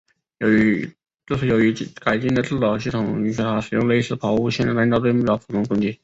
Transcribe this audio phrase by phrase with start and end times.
[1.27, 1.71] 这是由于
[2.03, 5.95] 改进的制导系统允许它使用类似抛物线的弹道对目标俯冲攻击。